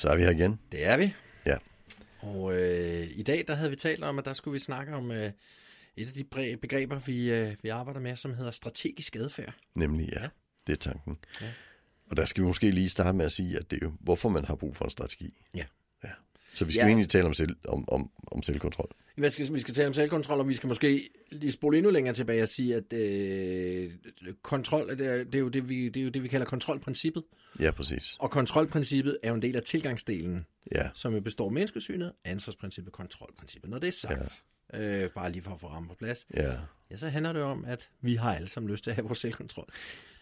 [0.00, 0.60] Så er vi her igen.
[0.72, 1.14] det er vi.
[1.46, 1.56] Ja.
[2.20, 5.10] Og øh, i dag der havde vi talt om, at der skulle vi snakke om
[5.10, 5.32] øh,
[5.96, 9.54] et af de begreber, vi, øh, vi arbejder med, som hedder strategisk adfærd.
[9.74, 10.22] Nemlig, ja.
[10.22, 10.28] Ja.
[10.66, 11.18] Det er tanken.
[11.40, 11.46] Ja.
[12.10, 14.28] Og der skal vi måske lige starte med at sige, at det er jo, hvorfor
[14.28, 15.34] man har brug for en strategi.
[15.54, 15.64] Ja.
[16.04, 16.10] ja.
[16.54, 16.86] Så vi skal ja.
[16.86, 18.90] egentlig tale om, selv, om, om, om selvkontrol.
[19.20, 22.14] Hvad skal, vi skal tale om selvkontrol, og vi skal måske lige spole endnu længere
[22.14, 23.90] tilbage og sige, at øh,
[24.42, 27.22] kontrol, det er, det, er jo det, vi, det er jo det, vi kalder kontrolprincippet.
[27.60, 28.16] Ja, præcis.
[28.20, 32.92] Og kontrolprincippet er jo en del af tilgangsdelen, Ja, som jo består af menneskesynet, ansvarsprincippet,
[32.92, 33.70] kontrolprincippet.
[33.70, 35.02] Når det er sagt, ja.
[35.04, 36.52] øh, bare lige for at få ramme på plads, ja.
[36.90, 39.18] ja, så handler det om, at vi har alle sammen lyst til at have vores
[39.18, 39.66] selvkontrol.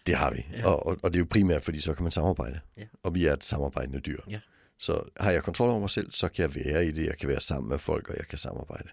[0.07, 0.45] Det har vi.
[0.53, 0.67] Ja.
[0.67, 2.59] Og, og, og det er jo primært, fordi så kan man samarbejde.
[2.77, 2.83] Ja.
[3.03, 4.19] Og vi er et samarbejdende dyr.
[4.29, 4.39] Ja.
[4.79, 7.05] Så har jeg kontrol over mig selv, så kan jeg være i det.
[7.05, 8.89] Jeg kan være sammen med folk, og jeg kan samarbejde.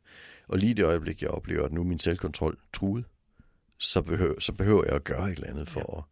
[0.48, 3.04] Og lige det øjeblik, jeg oplever, at nu er min selvkontrol truet,
[3.78, 5.98] så behøver, så behøver jeg at gøre et eller andet for, ja.
[5.98, 6.04] at,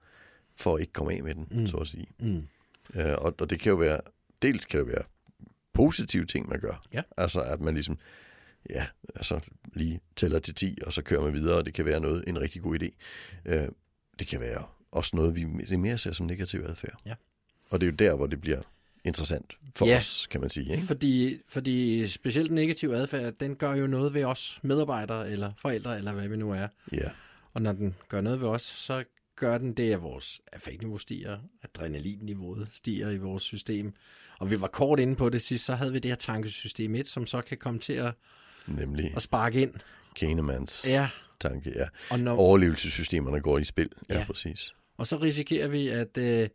[0.57, 1.67] for at ikke komme af med den, mm.
[1.67, 2.07] så at sige.
[2.19, 2.47] Mm.
[2.95, 4.01] Øh, og, og det kan jo være,
[4.43, 5.03] dels kan det være
[5.73, 6.83] positive ting, man gør.
[6.93, 7.03] Ja.
[7.17, 7.99] Altså, at man ligesom,
[8.71, 9.41] ja, altså
[9.73, 12.41] lige tæller til 10, og så kører man videre, og det kan være noget, en
[12.41, 12.89] rigtig god idé.
[13.45, 13.69] Øh,
[14.19, 16.97] det kan være også noget, vi det mere ser som negativ adfærd.
[17.07, 17.15] Ja.
[17.71, 18.63] Og det er jo der, hvor det bliver
[19.05, 19.97] interessant for Ja.
[19.97, 20.73] os, kan man sige.
[20.75, 20.87] Ikke?
[20.87, 26.13] Fordi, fordi specielt negativ adfærd, den gør jo noget ved os medarbejdere, eller forældre, eller
[26.13, 26.69] hvad vi nu er.
[26.93, 27.11] Ja,
[27.53, 29.05] Og når den gør noget ved os, så
[29.37, 33.93] gør den det, at vores affektniveau stiger, adrenalinniveauet stiger i vores system.
[34.39, 37.09] Og vi var kort inde på det sidst, så havde vi det her tankesystem 1,
[37.09, 38.15] som så kan komme til at,
[38.67, 39.73] nemlig at sparke ind.
[40.17, 41.09] Kahnemans Ja,
[41.41, 41.73] tanke.
[41.77, 41.85] Ja.
[42.11, 43.89] og, når, Overlevelsessystemerne går i spil.
[44.09, 44.25] Ja, Ja.
[44.25, 44.75] præcis.
[44.97, 46.49] og så risikerer vi, at øh,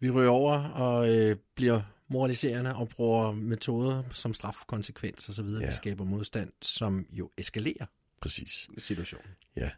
[0.00, 5.62] vi ryger over og øh, bliver moraliserende og bruger metoder som strafkonsekvens og så videre.
[5.62, 5.68] Ja.
[5.68, 7.86] Vi skaber modstand, som jo eskalerer
[8.20, 8.68] Præcis.
[8.78, 9.30] situationen.
[9.56, 9.70] Ja.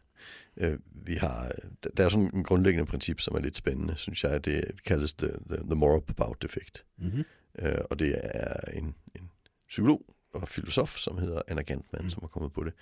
[0.57, 1.51] Øh, vi har,
[1.83, 4.45] der- der er sådan en grundlæggende princip, som er lidt spændende, synes jeg.
[4.45, 6.85] Det kaldes the, the, the moral about effect.
[6.97, 7.23] Mm-hmm.
[7.59, 9.29] Øh, og det er en, en
[9.67, 12.09] psykolog og filosof, som hedder Anna Gantman, mm.
[12.09, 12.73] som har kommet på det.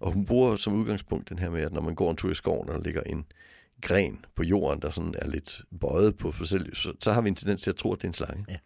[0.00, 2.34] Og hun bruger som udgangspunkt den her med, at når man går en tur i
[2.34, 3.26] skoven, og der ligger en
[3.82, 7.34] gren på jorden, der sådan er lidt bøjet på selv, så, så har vi en
[7.34, 8.44] tendens til at tro, at det er en slange.
[8.48, 8.56] Ja.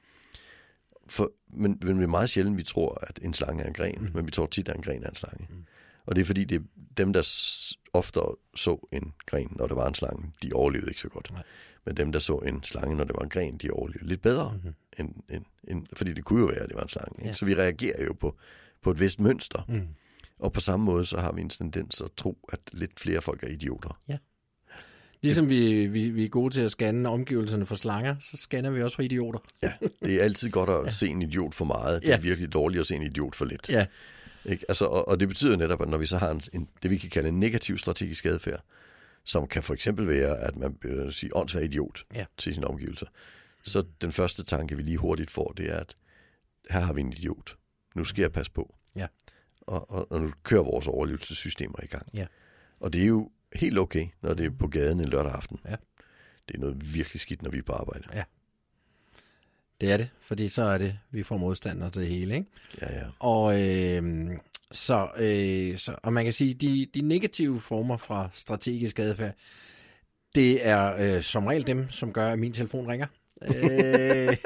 [1.08, 3.98] For, men, men det er meget sjældent, vi tror, at en slange er en gren,
[4.00, 4.10] Mm.
[4.14, 5.46] men vi tror tit, at en gren er en slange.
[5.50, 5.64] Mm.
[6.06, 6.64] Og det er fordi, det er
[6.96, 8.20] dem, der s- ofte
[8.54, 11.30] så en gren, når det var en slange, de overlevede ikke så godt.
[11.32, 11.42] Nej.
[11.84, 14.52] Men dem, der så en slange, når det var en gren, de overlevede lidt bedre.
[14.52, 14.74] Mm-hmm.
[14.98, 17.14] End, end, end, fordi det kunne jo være, at det var en slange.
[17.18, 17.26] Ikke?
[17.28, 17.32] Ja.
[17.32, 18.36] Så vi reagerer jo på,
[18.82, 19.62] på et vist mønster.
[19.68, 19.86] Mm.
[20.38, 23.42] Og på samme måde, så har vi en tendens at tro, at lidt flere folk
[23.42, 24.00] er idioter.
[25.22, 28.82] Ligesom vi, vi, vi er gode til at scanne omgivelserne for slanger, så scanner vi
[28.82, 29.38] også for idioter.
[29.62, 29.72] Ja,
[30.04, 30.90] det er altid godt at ja.
[30.90, 32.02] se en idiot for meget.
[32.02, 32.20] Det er Ja.
[32.20, 33.68] virkelig dårligt at se en idiot for lidt.
[33.68, 33.86] Ja.
[34.44, 34.64] Ikke?
[34.68, 36.96] Altså, og, og det betyder netop, at når vi så har en, en, det, vi
[36.96, 38.60] kan kalde en negativ strategisk adfærd,
[39.24, 42.24] som kan for eksempel være, at man vil sige åndssvær idiot Ja.
[42.38, 43.06] til sine omgivelser,
[43.62, 45.96] så den første tanke, vi lige hurtigt får, det er, at
[46.70, 47.56] her har vi en idiot.
[47.94, 48.74] Nu skal jeg passe på.
[48.96, 49.06] Ja.
[49.60, 52.06] Og, og, og nu kører vores overlevelsessystemer i gang.
[52.14, 52.26] Ja.
[52.80, 55.60] Og det er jo helt okay, når det er på gaden en lørdag aften.
[55.64, 55.76] Ja.
[56.48, 58.04] Det er noget virkelig skidt, når vi er på arbejde.
[59.80, 62.46] Det er det, fordi så er det, vi får modstander til det hele, ikke?
[62.80, 63.04] Ja, ja.
[63.18, 64.30] Og, øh,
[64.72, 69.34] så, øh, så, og man kan sige, de, de negative former fra strategisk adfærd,
[70.34, 73.06] det er øh, som regel dem, som gør, at min telefon ringer.
[73.42, 74.36] Øh,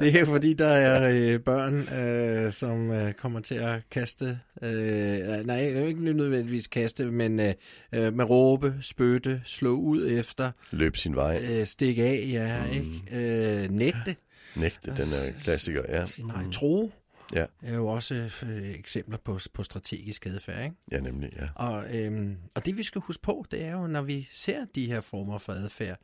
[0.00, 5.18] det er fordi, der er øh, børn, øh, som øh, kommer til at kaste, øh,
[5.46, 7.54] nej, det er ikke nødvendigvis kaste, men øh,
[7.92, 11.44] øh, med råbe, spytte, slå ud efter, Løb sin vej.
[11.50, 12.72] øh, stikke af, ja, Mm.
[12.72, 13.62] ikke?
[13.62, 14.16] Øh, nægte,
[14.56, 16.04] Nægte, den er klassiker, ja.
[16.18, 16.52] nej, Mm.
[16.52, 16.92] tro,
[17.34, 17.44] Ja.
[17.62, 20.76] er jo også øh, eksempler på, på strategisk adfærd, ikke?
[20.92, 21.48] Ja, nemlig, ja.
[21.54, 24.86] Og, øhm, og det vi skal huske på, det er jo, når vi ser de
[24.86, 25.98] her former for adfærd,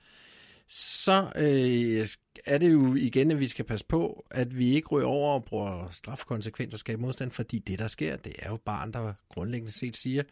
[0.68, 2.06] så øh,
[2.46, 5.44] er det jo igen, at vi skal passe på, at vi ikke ryger over og
[5.44, 9.72] bruger strafkonsekvenser og skabe modstand, fordi det, der sker, det er jo barn, der grundlæggende
[9.72, 10.22] set siger,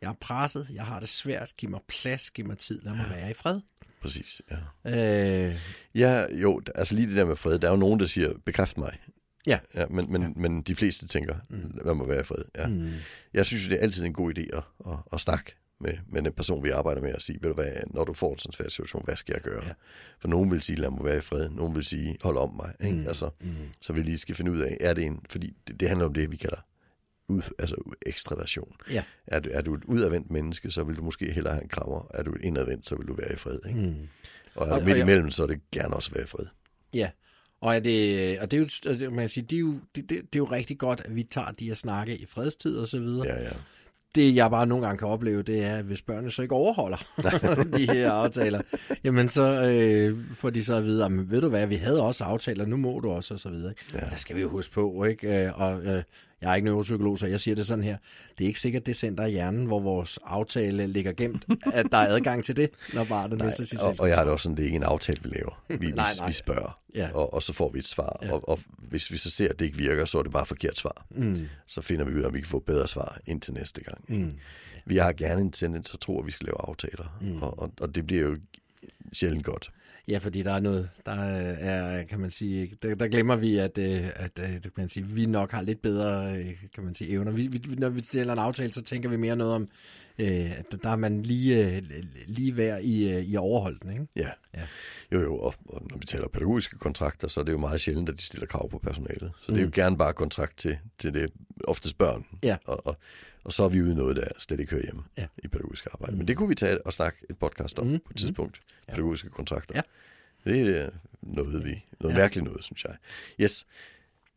[0.00, 3.06] jeg er presset, jeg har det svært, giv mig plads, giv mig tid, lad mig
[3.10, 3.60] være i fred.
[4.02, 4.42] Præcis,
[4.84, 5.46] ja.
[5.48, 5.54] Øh,
[5.94, 8.78] Ja, jo, altså lige det der med fred, der er jo nogen, der siger, bekræft
[8.78, 8.98] mig.
[9.46, 9.58] Ja.
[9.74, 10.28] ja men, men, ja.
[10.36, 11.56] men de fleste tænker, Mm.
[11.82, 12.44] hvad må være i fred.
[12.56, 12.66] Ja.
[12.66, 12.92] mm,
[13.34, 14.62] Jeg synes det er altid en god idé at,
[14.92, 17.72] at, at snakke med, med den person, vi arbejder med, og sige, ved du hvad,
[17.86, 19.64] når du får en sådan svær situation, hvad skal jeg gøre?
[19.66, 19.72] Ja.
[20.20, 21.48] For nogen vil sige, lad mig være i fred.
[21.48, 22.74] Nogen vil sige, hold om mig.
[22.84, 22.96] Ikke?
[22.98, 23.06] Mm.
[23.08, 23.48] Altså, mm,
[23.80, 26.14] så vi lige skal finde ud af, er det en, fordi det, det handler om
[26.14, 26.66] det, vi kalder
[27.28, 27.76] ud, altså
[28.06, 28.72] ekstraversion.
[28.90, 29.02] Ja.
[29.26, 32.10] Er du, er du et udadvendt menneske, så vil du måske hellere have en krammer.
[32.14, 33.58] Er du et indadvendt, så vil du være i fred.
[33.68, 33.80] Ikke?
[33.80, 33.94] mm.
[34.54, 36.46] Og, Og- og midt og imellem, så er det gerne også være i fred.
[36.94, 37.10] Ja,
[37.60, 38.56] og, er det, og det
[38.86, 41.00] er jo, man kan sige, det er, jo, det, det, det er jo rigtig godt,
[41.04, 43.26] at vi tager de her snakke i fredstid og så videre.
[43.26, 43.52] Ja, ja.
[44.16, 46.96] Det jeg bare nogle gange kan opleve, det er, at hvis børnene så ikke overholder
[47.78, 48.60] de her aftaler,
[49.04, 52.24] jamen så øh, får de så at vide, jamen, ved du hvad, vi havde også
[52.24, 53.70] aftaler, nu må du også, og så videre.
[53.70, 53.82] Ikke?
[53.94, 54.10] Ja.
[54.10, 55.44] Der skal vi jo huske på, ikke?
[55.44, 56.02] Øh, og øh,
[56.40, 57.96] jeg er ikke neuropsykolog, så jeg siger det sådan her.
[58.38, 61.44] Det er ikke sikkert det center i hjernen, hvor vores aftale ligger gemt,
[61.74, 64.24] at der er adgang til det, når barnet Nej, mister sit og, og jeg har
[64.24, 65.62] det også sådan, det er ikke en aftale, vi laver.
[65.68, 66.06] Vi, vi, nej.
[66.26, 67.10] vi spørger, Ja.
[67.14, 68.18] og, og så får vi et svar.
[68.22, 68.32] Ja.
[68.32, 70.78] Og, og hvis vi så ser, at det ikke virker, så er det bare forkert
[70.78, 71.06] svar.
[71.10, 71.48] Mm.
[71.66, 74.04] Så finder vi ud af, om vi kan få bedre svar ind til næste gang.
[74.08, 74.32] Mm.
[74.86, 77.42] Vi har gerne en tendens at tro, at vi skal lave aftaler, mm.
[77.42, 78.36] og, og, og det bliver jo
[79.12, 79.70] sjældent godt.
[80.08, 83.78] Ja, fordi der er noget, der er, kan man sige, der, der glemmer vi, at,
[83.78, 86.94] øh, at øh, det kan man sige, vi nok har lidt bedre, øh, kan man
[86.94, 87.32] sige, evner.
[87.32, 89.68] Vi, vi, når vi stiller en aftale, så tænker vi mere noget om,
[90.18, 91.82] øh, at der er man lige, øh,
[92.26, 94.06] lige værd i, øh, i at overholde den, ikke?
[94.16, 94.30] Ja.
[94.54, 94.62] Ja.
[95.12, 98.08] Jo, jo, og, og når vi taler pædagogiske kontrakter, så er det jo meget sjældent,
[98.08, 99.32] at de stiller krav på personalet.
[99.40, 101.32] Så det er jo gerne bare kontrakt til, til det
[101.64, 102.26] oftest børn.
[102.42, 102.56] Ja.
[102.64, 102.96] Og, og,
[103.46, 105.26] og så er vi ude i noget, der slet ikke hører hjemme Ja.
[105.44, 106.16] i pædagogisk arbejde.
[106.16, 107.98] Men det kunne vi tage og snakke et podcast om Mm.
[107.98, 108.60] på et tidspunkt.
[108.88, 109.74] Pædagogiske kontrakter.
[109.74, 109.80] Ja.
[110.50, 110.90] Det er
[111.22, 112.18] noget, vi, noget Ja.
[112.20, 112.96] mærkeligt noget, synes jeg.
[113.40, 113.66] Yes.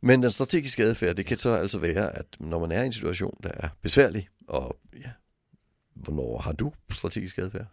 [0.01, 2.93] Men den strategiske adfærd, det kan så altså være, at når man er i en
[2.93, 5.09] situation, der er besværlig, og ja,
[5.93, 7.65] hvornår har du strategisk adfærd?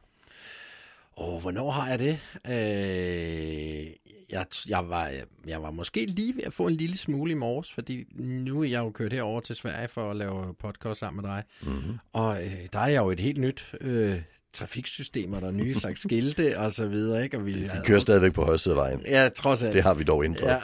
[1.17, 2.19] Åh, hvornår har jeg det?
[2.47, 3.93] Øh,
[4.31, 5.11] jeg, jeg, var,
[5.47, 8.69] jeg var måske lige ved at få en lille smule i morges, fordi nu er
[8.69, 11.43] jeg jo kørt herover til Sverige for at lave podcast sammen med dig.
[11.63, 11.99] Mm-hmm.
[12.13, 16.01] Og øh, der er jo et helt nyt øh, trafiksystem, og der er nye slags
[16.01, 17.37] skilte og så videre, ikke?
[17.37, 19.03] Og vi, De kører stadigvæk på højre side af vejen.
[19.07, 19.75] Ja, trods alt.
[19.75, 20.47] Det har vi dog ændret.
[20.47, 20.61] Ja.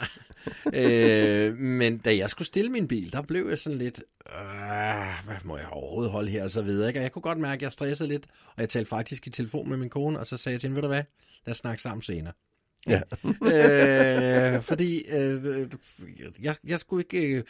[0.73, 5.35] øh, men da jeg skulle stille min bil, der blev jeg sådan lidt, øh, hvad
[5.43, 6.87] må jeg overhovedet holde her og så videre.
[6.87, 6.99] Ikke?
[6.99, 9.69] Og jeg kunne godt mærke, at jeg stressede lidt, og jeg talte faktisk i telefon
[9.69, 11.03] med min kone, og så sagde jeg til hende, ved du hvad,
[11.45, 12.33] lad os snakke sammen senere.
[12.87, 13.01] Ja.
[14.55, 15.67] øh, fordi øh,
[16.41, 17.43] jeg, jeg skulle ikke øh,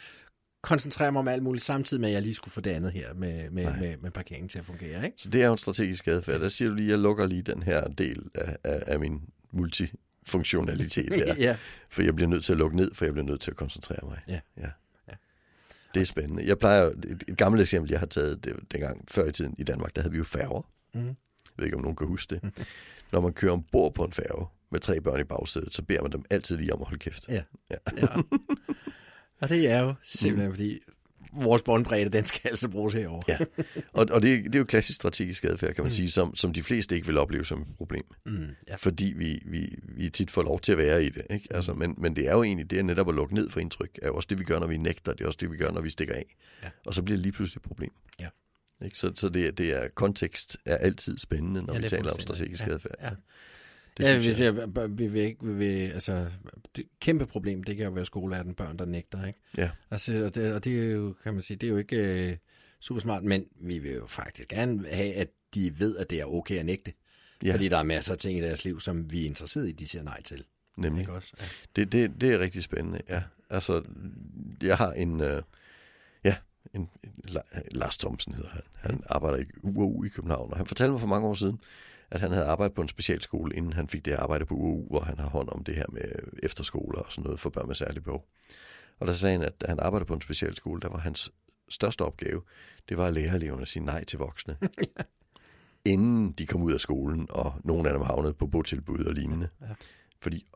[0.62, 3.14] koncentrere mig om alt muligt, samtidig med, at jeg lige skulle få det andet her
[3.14, 3.80] med, med, Nej.
[3.80, 5.04] med, med parkeringen til at fungere.
[5.04, 5.16] Ikke?
[5.18, 6.40] Så det er jo en strategisk adfærd.
[6.40, 9.22] Der siger du lige, at jeg lukker lige den her del af, af, af min
[9.52, 11.34] multifunktionalitet her.
[11.38, 11.56] ja.
[11.88, 13.98] For jeg bliver nødt til at lukke ned, for jeg bliver nødt til at koncentrere
[14.02, 14.18] mig.
[14.28, 14.40] Ja.
[14.56, 14.68] ja.
[15.08, 15.12] Ja.
[15.94, 16.46] Det er spændende.
[16.46, 19.64] Jeg plejer, et, et gammelt eksempel, jeg har taget, det dengang før i tiden i
[19.64, 20.70] Danmark, der havde vi jo færger.
[20.94, 21.06] Mhm.
[21.06, 21.14] Jeg
[21.56, 22.66] ved ikke, om nogen kan huske det.
[23.12, 26.12] Når man kører ombord på en færge med tre børn i bagsædet, så beder man
[26.12, 27.28] dem altid lige om at holde kæft.
[27.28, 27.42] Ja.
[27.70, 27.76] Ja.
[27.96, 28.06] ja.
[29.40, 30.80] Og det er jo simpelthen, fordi
[31.32, 33.22] vores båndbredde, den skal altså bruges herovre.
[33.28, 33.38] Ja.
[33.92, 35.92] Og, og det, det er jo klassisk strategisk adfærd, kan man mm.
[35.92, 38.04] sige, som, som de fleste ikke vil opleve som et problem.
[38.26, 38.74] Mm, ja.
[38.76, 41.26] fordi vi, vi, vi tit får lov til at være i det.
[41.30, 41.48] Ikke?
[41.50, 43.98] Altså, men, men det er jo egentlig det er netop at lukke ned for indtryk,
[44.02, 45.70] er jo også det, vi gør, når vi nægter, det er også det, vi gør,
[45.70, 46.36] når vi stikker af.
[46.62, 46.68] Ja.
[46.86, 47.90] Og så bliver det lige pludselig et problem.
[48.20, 48.28] Ja.
[48.84, 48.98] Ikke?
[48.98, 52.12] Så, så det, er- det er, kontekst er altid spændende, når Ja, vi er taler
[52.12, 52.94] om strategisk Ja, adfærd.
[53.02, 53.10] ja.
[53.96, 54.56] Det ja, hvis jeg.
[54.98, 56.26] vi vil ikke, vi vil, altså,
[56.76, 59.38] det kæmpe problem, det kan jo være skoleverden, børn, der nægter, ikke?
[59.56, 59.70] Ja.
[59.90, 61.96] Altså, og det, og det er jo, kan man sige, det er jo ikke
[62.30, 62.36] øh,
[62.80, 66.24] super smart, men vi vil jo faktisk gerne have, at de ved, at det er
[66.24, 66.92] okay at nægte.
[67.44, 67.52] Ja.
[67.52, 69.88] Fordi der er masser af ting i deres liv, som vi er interesseret i, de
[69.88, 70.44] siger nej til.
[70.76, 71.00] Nemlig.
[71.00, 71.32] Ikke også?
[71.40, 71.44] Ja.
[71.76, 73.22] Det, det, det er rigtig spændende, ja.
[73.50, 73.82] Altså,
[74.62, 75.42] jeg har en, øh,
[76.24, 76.36] ja,
[76.74, 78.62] en, en, La- Lars Thomsen hedder han.
[78.74, 81.60] Han arbejder i UAU i København, og han fortalte mig for mange år siden,
[82.14, 85.00] at han havde arbejdet på en specialskole, inden han fik det arbejde på UAU, hvor
[85.00, 86.02] han har hånd om det her med
[86.42, 88.24] efterskoler og sådan noget for børn med særlige behov.
[88.98, 91.32] Og der sagde han, at da han arbejdede på en specialskole, der var hans
[91.68, 92.42] største opgave,
[92.88, 94.56] det var at lære eleverne at sige nej til voksne.
[95.84, 99.48] inden de kom ud af skolen, og nogle af dem havnede på botilbud og lignende.
[99.60, 99.74] Ja.
[100.20, 100.46] Fordi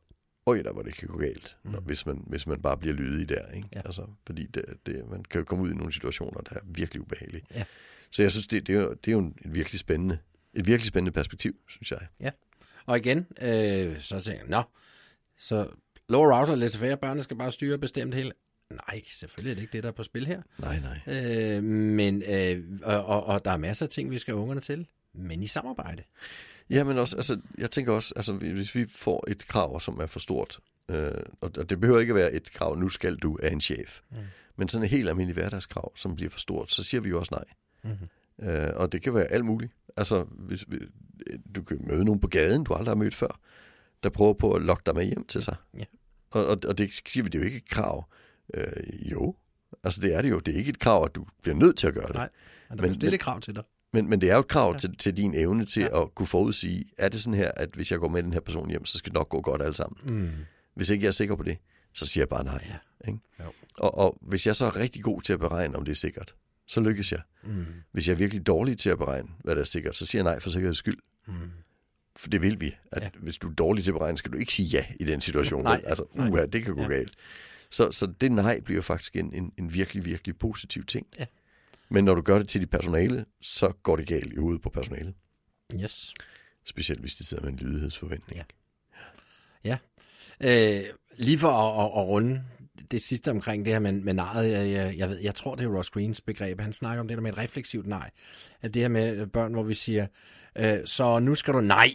[0.47, 1.71] øj, der hvor det kan gå galt, mm.
[1.71, 3.49] hvis, man, hvis man bare bliver lydig der.
[3.49, 3.69] Ikke?
[3.73, 3.81] Ja.
[3.85, 7.03] Altså, fordi det, det, man kan jo komme ud i nogle situationer, der er virkelig
[7.03, 7.45] ubehagelige.
[7.55, 7.65] Ja.
[8.11, 10.19] Så jeg synes, det, det, er jo, det er jo en virkelig spændende,
[10.59, 12.01] et virkelig spændende perspektiv, synes jeg.
[12.87, 14.63] Og igen, øh, så tænker jeg, nå,
[15.39, 15.69] så
[16.09, 18.33] lower router og laissez-faire, børnene skal bare styre bestemt hele.
[18.71, 20.43] Nej, selvfølgelig er det ikke det, der er på spil her.
[20.59, 21.15] Nej, nej.
[21.17, 24.61] Øh, men, øh, og, og, og der er masser af ting, vi skal have ungerne
[24.61, 26.03] til, men i samarbejde.
[26.71, 30.07] Ja, men også, altså, jeg tænker også, altså, hvis vi får et krav, som er
[30.07, 31.11] for stort, øh,
[31.41, 34.01] og og det behøver ikke at være et krav, nu skal du af en chef,
[34.11, 34.17] mm.
[34.57, 37.35] men sådan et helt almindeligt hverdagskrav, som bliver for stort, så siger vi jo også
[37.35, 37.45] nej.
[37.93, 38.09] Mm-hmm.
[38.49, 39.73] Øh, og det kan være alt muligt.
[39.99, 40.79] Altså, hvis, vi-
[41.55, 43.41] du kan møde nogen på gaden, du aldrig har mødt før,
[44.03, 45.57] der prøver på at lokke dig med hjem til sig.
[45.79, 45.85] Ja.
[46.31, 48.09] Og, og, og det siger vi, det er jo ikke et krav.
[48.55, 49.35] Øh, jo,
[49.85, 50.39] altså det er det jo.
[50.39, 52.15] Det er ikke et krav, at du bliver nødt til at gøre det.
[52.15, 52.29] Nej,
[52.69, 53.65] der Men- men, stille krav til dig.
[53.93, 54.79] Men, men det er jo et krav ja.
[54.79, 55.81] Til, til din evne til.
[55.83, 56.03] Ja.
[56.03, 58.71] at kunne forudsige, er det sådan her, at hvis jeg går med den her person
[58.71, 60.23] hjem, så skal det nok gå godt alle sammen.
[60.25, 60.31] Mm.
[60.75, 61.59] Hvis ikke jeg er sikker på det,
[61.95, 62.65] så siger jeg bare nej.
[62.69, 63.09] Ja.
[63.11, 63.21] Ikke?
[63.41, 63.45] Jo.
[63.79, 66.35] Og, og hvis jeg så er rigtig god til at beregne, om det er sikkert,
[66.69, 67.21] så lykkes jeg.
[67.43, 67.65] Mm.
[67.93, 70.33] Hvis jeg er virkelig dårlig til at beregne, hvad der er sikkert, så siger jeg
[70.33, 70.99] nej for sikkerheds skyld.
[71.27, 71.35] Mm.
[72.17, 72.77] For det vil vi.
[72.93, 73.11] At ja.
[73.15, 73.21] Ja.
[73.21, 75.63] Hvis du er dårlig til at beregne, skal du ikke sige ja i den situation.
[75.63, 75.83] Nej.
[75.87, 76.89] Altså, uha, det kan gå ja.
[76.89, 76.95] Ja.
[76.95, 77.15] galt.
[77.71, 81.07] Så, så det nej bliver faktisk en, en, en virkelig, virkelig positiv ting.
[81.89, 84.71] Men når du gør det til dit personale, så går det galt i hovedet på
[84.71, 85.15] personalet.
[85.75, 86.15] Yes.
[86.65, 88.43] Specielt hvis de sidder med en lydighedsforventning.
[89.65, 89.79] Ja.
[90.41, 90.85] Øh,
[91.17, 92.45] lige for at, at, at runde
[92.91, 95.65] det sidste omkring det her med, med nejet, jeg, jeg, jeg, ved, jeg tror, det
[95.65, 96.61] er Ross Greens begreb.
[96.61, 98.11] Han snakker om det der med et refleksivt nej.
[98.63, 100.07] At det her med børn, hvor vi siger,
[100.57, 101.91] øh, så nu skal du nej.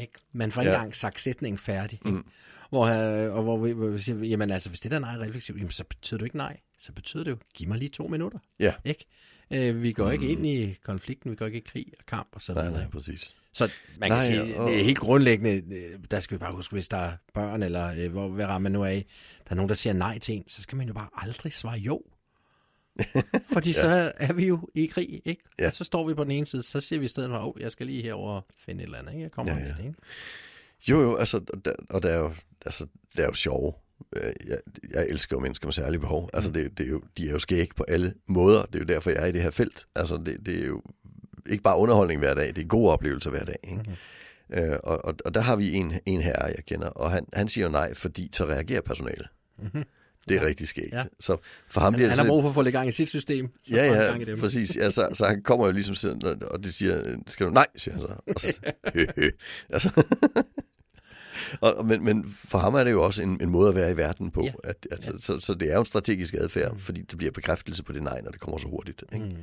[0.00, 0.12] Ikke?
[0.32, 0.76] Man får ikke Ja.
[0.78, 1.98] engang sagt sætningen færdig.
[2.06, 2.16] Ikke?
[2.16, 2.26] Mm.
[2.70, 5.20] Hvor, øh, og hvor vi, hvor vi siger, jamen altså, hvis det der nej er
[5.20, 6.60] refleksivt, jamen, så betyder det ikke nej.
[6.78, 8.38] Så betyder det jo, giv mig lige to minutter.
[8.60, 8.74] Ja.
[8.84, 9.04] Ikke?
[9.50, 12.42] Øh, vi går ikke ind i konflikten, vi går ikke i krig og kamp og
[12.42, 12.84] sådan Nej, noget.
[12.84, 13.36] nej, præcis.
[13.54, 16.52] Så man kan Nej, sige, og- det er helt grundlæggende, øh, der skal vi bare
[16.54, 19.06] huske, hvis der er børn, eller øh, hvor, hvad rammer man nu af,
[19.44, 21.78] der er nogen, der siger nej til en, så skal man jo bare aldrig svare
[21.78, 22.02] jo.
[23.52, 23.80] Fordi ja.
[23.80, 25.42] så er vi jo i krig, ikke?
[25.60, 25.66] Ja.
[25.66, 27.62] Og så står vi på den ene side, så siger vi i stedet for, oh,
[27.62, 29.22] jeg skal lige herover og finde et eller andet, ikke?
[29.22, 29.94] Jeg kommer Ja, ja, det, ikke?
[30.88, 32.32] Jo, jo, altså, og der, og der er jo,
[32.66, 33.72] altså, det er jo sjove.
[34.16, 34.58] Øh, Jeg,
[34.94, 36.30] jeg elsker jo mennesker med særlige behov.
[36.34, 38.62] Altså, det, det er jo, de er jo skæg på alle måder.
[38.64, 39.86] Det er jo derfor, jeg er i det her felt.
[39.94, 40.82] Altså, det, det er jo
[41.50, 43.58] ikke bare underholdning hver dag, det er gode oplevelser hver dag.
[43.64, 43.76] Ikke?
[43.76, 44.64] Mm-hmm.
[44.64, 47.48] Øh, og, og, og der har vi en, en herre, jeg kender, og han, han
[47.48, 49.28] siger jo nej, fordi så reagerer personalet.
[49.62, 49.84] Mm-hmm.
[50.28, 50.46] Det er ja.
[50.46, 50.92] rigtig skægt.
[50.92, 50.98] Ja.
[50.98, 51.04] Ja.
[51.20, 51.36] Så
[51.68, 53.48] for ham Han, bliver han har brug for at få lidt gang i sit system.
[53.62, 54.40] Så han Ja, gang i ja, dem.
[54.40, 54.76] præcis.
[54.76, 57.94] Ja, så, så han kommer jo ligesom sådan, og- det siger, skal du nej, siger
[57.94, 58.14] han så.
[58.34, 58.60] Og så
[58.94, 59.30] hø, hø.
[59.70, 59.90] Altså,
[61.60, 63.96] og, men, men for ham er det jo også en, en måde at være i
[63.96, 64.42] verden på.
[64.42, 64.52] Ja.
[64.64, 64.68] Ja.
[64.70, 65.12] At, at, ja.
[65.18, 66.78] så, så det er jo en strategisk adfærd, mm.
[66.78, 69.04] fordi det bliver bekræftelse på det nej, når det kommer så hurtigt.
[69.12, 69.24] Ikke?
[69.26, 69.34] Mm.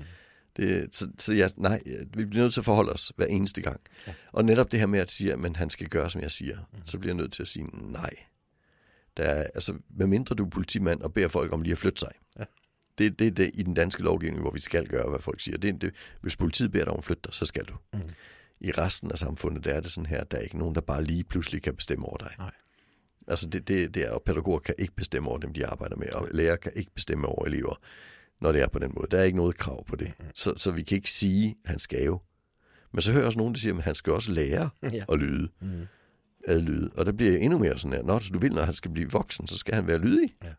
[0.58, 1.82] Det, så, så ja, nej,
[2.14, 3.82] vi bliver nødt til at forholde os hver eneste gang.
[4.08, 4.14] Ja.
[4.32, 6.80] Og netop det her med at sige, at han skal gøre, som jeg siger, mm.
[6.86, 8.14] så bliver jeg nødt til at sige nej.
[9.18, 12.12] Der er, altså, medmindre du er politimand og beder folk om lige at flytte sig.
[12.40, 12.44] Ja.
[12.98, 15.58] Det, det er det i den danske lovgivning, hvor vi skal gøre, hvad folk siger.
[15.58, 17.74] Det, det, hvis politiet beder dig om at flytte dig, så skal du.
[17.94, 18.00] Mm.
[18.60, 21.04] I resten af samfundet, der er det sådan her, der er ikke nogen, der bare
[21.04, 22.32] lige pludselig kan bestemme over dig.
[22.38, 22.52] Nej.
[23.28, 26.10] Altså det, det, det er, og pædagoger kan ikke bestemme over dem, de arbejder med,
[26.10, 27.76] og lærere kan ikke bestemme over elever,
[28.42, 29.08] når det er på den måde.
[29.12, 30.12] Der er ikke noget krav på det.
[30.34, 32.20] Så, så vi kan ikke sige, at han skal jo.
[32.94, 35.04] Men så hører jeg også nogen, der siger, at han skal også lære Ja.
[35.10, 35.50] at lyde.
[35.62, 35.68] Mm.
[36.48, 36.92] Adlyde.
[36.98, 39.48] Og der bliver endnu mere sådan her, når du vil, når han skal blive voksen,
[39.48, 40.30] så skal han være lydig.
[40.44, 40.50] Ja.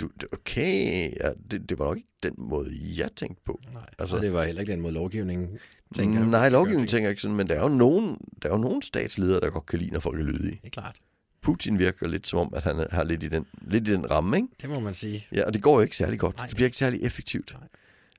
[0.00, 3.60] Du, okay, ja, det, det var nok ikke den måde, jeg tænkte på.
[3.72, 5.58] Nej, altså, og det var heller ikke den måde lovgivningen
[5.94, 6.24] tænker.
[6.24, 9.40] Nej, lovgivningen tænker ikke sådan, men der er jo nogen, der er jo nogen statsledere,
[9.40, 10.50] der godt kan lide, når folk er lydige.
[10.50, 10.96] Det er klart.
[11.42, 14.36] Putin virker lidt som om, at han har lidt i den, lidt i den ramme,
[14.36, 14.48] ikke?
[14.62, 15.26] Det må man sige.
[15.32, 16.36] Ja, og det går jo ikke særlig godt.
[16.36, 16.46] Nej.
[16.46, 17.54] Det bliver ikke særlig effektivt.
[17.58, 17.68] Nej.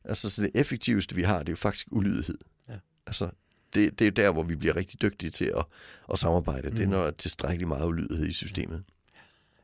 [0.03, 2.37] Altså, så det effektiveste, vi har, det er jo faktisk ulydighed.
[2.69, 2.73] Ja.
[3.07, 3.29] Altså,
[3.73, 5.65] det, det er jo der, hvor vi bliver rigtig dygtige til at,
[6.13, 6.69] at samarbejde.
[6.69, 6.75] Mm.
[6.75, 8.83] Det er, når der er tilstrækkeligt meget ulydighed i systemet.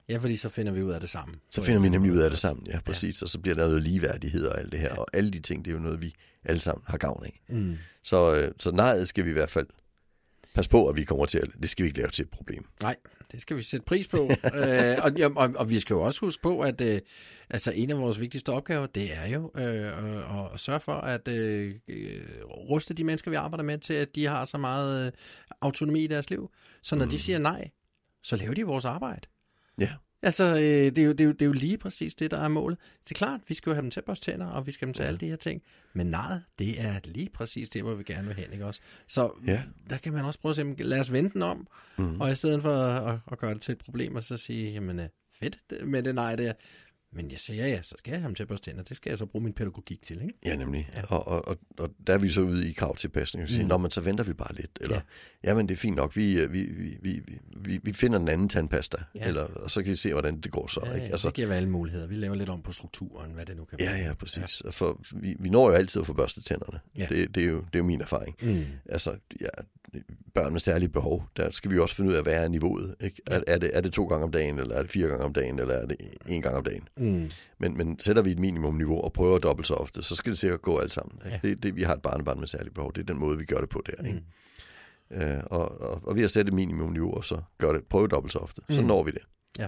[0.10, 1.38] Ja, fordi så finder vi ud af det sammen.
[1.50, 3.22] Så finder vi nemlig ud af det sammen, ja, præcis.
[3.22, 4.90] Og så bliver der noget ligeværdighed og alt det her.
[4.90, 4.98] Ja.
[4.98, 7.42] Og alle de ting, det er jo noget, vi alle sammen har gavn af.
[7.48, 7.78] Mm.
[8.04, 9.68] Så, øh, så nej, skal vi i hvert fald
[10.54, 11.50] passe på, at vi kommer til at...
[11.62, 12.66] Det skal vi ikke lave til et problem.
[12.82, 12.96] Nej,
[13.32, 14.18] det skal vi sætte pris på.
[14.56, 17.02] øh, og, og, og vi skal jo også huske på, at øh,
[17.50, 21.28] altså en af vores vigtigste opgaver, det er jo øh, at, at sørge for at
[21.28, 25.12] øh, øh, ruste de mennesker, vi arbejder med, til at de har så meget øh,
[25.62, 26.52] autonomi i deres liv.
[26.82, 27.12] Så når mm.
[27.12, 27.70] de siger nej,
[28.24, 29.28] så laver de vores arbejde.
[29.80, 29.90] Ja,
[30.26, 32.38] Altså, øh, det, er jo, det, er jo, det er jo lige præcis det, der
[32.38, 32.78] er målet.
[33.04, 34.86] Det er klart, vi skal jo have dem til at børste tænder, og vi skal
[34.86, 35.08] have dem til ja.
[35.08, 35.62] alle de her ting.
[35.94, 38.82] Men nej, det er lige præcis det, hvor vi gerne vil hen, ikke også?
[39.08, 39.64] Så Ja.
[39.90, 41.68] der kan man også prøve at sige, lad os vente den om,
[41.98, 42.22] mm.
[42.22, 45.00] og i stedet for at, at gøre det til et problem, og så sige, jamen
[45.00, 46.54] øh, fedt med det nej der.
[47.16, 48.84] Men jeg siger, ja, ja, så skal jeg have dem til at børste tænder.
[48.84, 50.34] Det skal jeg så bruge min pædagogik til, ikke?
[50.46, 50.90] Ja, nemlig.
[50.94, 51.02] Ja.
[51.04, 53.68] Og, og, og, og der er vi så ude i kravtilpasning og sige, mm.
[53.70, 54.72] nå, men så venter vi bare lidt.
[54.82, 54.96] Eller,
[55.44, 55.50] ja.
[55.50, 57.22] jamen, det er fint nok, vi, øh, vi, vi, vi,
[57.58, 59.20] vi, vi finder en anden tandpasta, Ja.
[59.22, 59.28] ja.
[59.28, 60.82] eller, og så kan vi se, hvordan det går så.
[60.86, 61.06] Ja, ikke?
[61.06, 62.08] ja, altså, det giver alle muligheder.
[62.08, 64.02] Vi laver lidt om på strukturen, hvad det nu kan Ja, være.
[64.08, 64.62] ja, præcis.
[64.66, 64.70] Ja.
[64.70, 66.80] For vi, vi når jo altid at få børstet tænderne.
[66.98, 67.02] Ja.
[67.12, 67.16] Ja.
[67.16, 68.36] Det, det, er jo, det er jo min erfaring.
[68.42, 68.66] Mm.
[68.90, 69.48] Altså, ja,
[70.34, 72.96] børn med særlige behov, der skal vi også finde ud af, hvad er niveauet.
[73.00, 73.22] Ikke?
[73.28, 75.34] Er, er, det, er det to gange om dagen, eller er det fire gange om
[75.34, 75.98] dagen, eller er det
[76.28, 76.88] en gang om dagen?
[76.98, 77.30] Mm.
[77.60, 80.62] Men, men sætter vi et minimumniveau og prøver dobbelt så ofte, så skal det sikkert
[80.62, 81.20] gå alt sammen.
[81.26, 81.40] Ikke?
[81.44, 81.50] Ja.
[81.50, 82.94] Det, det, vi har et barnebarn med særlige behov.
[82.94, 84.04] Det er den måde, vi gør det på der.
[84.08, 84.22] Ikke?
[85.12, 88.34] Øh, og, og, og ved at sætte et minimumniveau, og så gør det, prøve dobbelt
[88.34, 88.88] så ofte, så Mm.
[88.88, 89.22] når vi det.
[89.60, 89.68] Ja.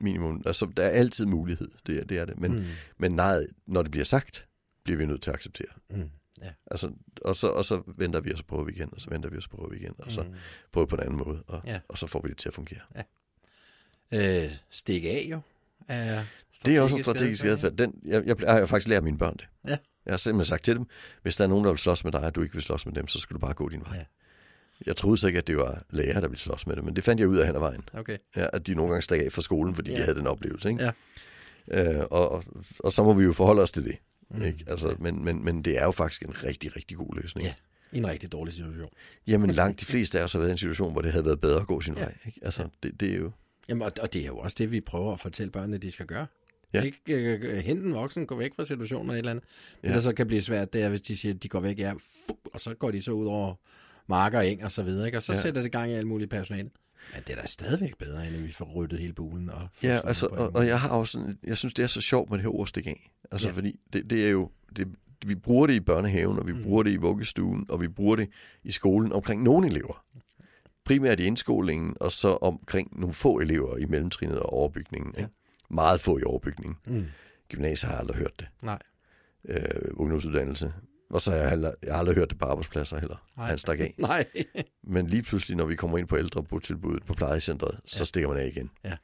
[0.00, 0.42] Minimum.
[0.46, 1.68] Altså, der er altid mulighed.
[1.86, 2.40] Det, er- det er det.
[2.40, 2.64] Men, Mm.
[2.98, 4.46] men nej, når det bliver sagt,
[4.84, 5.66] bliver vi nødt til at acceptere.
[5.90, 6.02] Mm.
[6.42, 6.50] Ja.
[6.70, 6.90] Altså,
[7.22, 9.36] og, så, og så venter vi, og så prøver vi igen, og så venter vi,
[9.36, 10.24] og så prøver vi igen, og så
[10.72, 11.80] prøver vi på en anden måde, og, Ja.
[11.88, 12.80] og så får vi det til at fungere.
[14.12, 15.40] Øh, stik af jo.
[15.88, 16.24] Er
[16.66, 17.72] Det er også en strategisk adfærd.
[17.72, 19.48] Den, jeg, jeg, jeg har faktisk lært mine børn det.
[19.68, 19.76] Ja.
[20.06, 20.86] Jeg har simpelthen sagt til dem,
[21.22, 22.94] hvis der er nogen, der vil slås med dig, og du ikke vil slås med
[22.94, 23.94] dem, så skal du bare gå din vej.
[23.94, 23.98] Ja.
[23.98, 24.04] Ja.
[24.86, 27.04] Jeg troede så ikke, at det var lærer, der ville slås med det, men det
[27.04, 27.88] fandt jeg ud af hen ad vejen.
[27.94, 28.18] Okay.
[28.36, 29.96] Ja, at de nogle gange stak af fra skolen, fordi ja.
[29.96, 30.00] Ja.
[30.00, 30.68] de havde den oplevelse.
[30.68, 30.92] Ikke?
[31.68, 31.94] Ja.
[31.98, 32.44] Øh, og, og,
[32.78, 33.96] og så må vi jo forholde os til det.
[34.30, 34.42] Mm.
[34.42, 34.64] Ikke?
[34.66, 37.46] Altså, men, men, men det er jo faktisk en rigtig, rigtig god løsning.
[37.46, 37.54] Ja.
[37.92, 38.90] I en rigtig dårlig situation.
[39.26, 41.40] Jamen langt de fleste af os har været i en situation, hvor det havde været
[41.40, 42.00] bedre at gå sin Ja.
[42.00, 42.14] vej.
[42.26, 42.40] Ikke?
[42.42, 43.30] Altså, det, det er jo...
[43.68, 46.06] Jamen, og, og det er jo også det, vi prøver at fortælle børnene, de skal
[46.06, 46.26] gøre.
[46.74, 46.82] Ja.
[46.82, 49.44] Ikke øh, hente en voksen, gå væk fra situationen og et eller andet.
[49.82, 49.94] Det, Ja.
[49.94, 51.92] der så kan blive svært, det er, hvis de siger, at de går væk, ja,
[51.92, 53.54] fup, og så går de så ud over
[54.06, 55.18] marker eng og så videre, ikke?
[55.18, 55.32] og så.
[55.32, 55.40] Ja.
[55.40, 56.70] sætter det gang i alt muligt personale.
[57.14, 59.50] Men det er da stadigvæk bedre, end at vi får ryddet hele bulen.
[59.50, 62.00] Og får Ja, altså, og, og jeg har også sådan, jeg synes, det er så
[62.00, 63.10] sjovt med det her ord stik af.
[63.30, 63.54] Altså, Ja.
[63.54, 64.88] fordi det, det er jo, det,
[65.26, 66.62] vi bruger det i børnehaven, og vi Mm.
[66.62, 68.28] bruger det i vuggestuen, og vi bruger det
[68.64, 70.04] i skolen omkring nogle elever.
[70.84, 75.14] Primært i indskolingen, og så omkring nogle få elever i mellemtrinnet og overbygningen.
[75.16, 75.20] Ja.
[75.22, 75.34] Ikke?
[75.70, 76.76] Meget få i overbygningen.
[76.86, 77.04] Mm.
[77.48, 78.48] Gymnasiet har aldrig hørt det.
[78.62, 78.78] Nej.
[79.48, 79.58] Øh,
[79.92, 80.72] ungdomsuddannelse.
[81.10, 83.26] Og så har jeg, jeg har aldrig hørt det på arbejdspladser heller.
[83.36, 83.46] Nej.
[83.46, 83.94] Han stak af.
[83.98, 84.24] Nej.
[84.82, 88.04] Men lige pludselig, når vi kommer ind på ældrebotilbuddet på plejecentret, så Ja.
[88.04, 88.70] stikker man af igen.
[88.84, 88.96] Ja.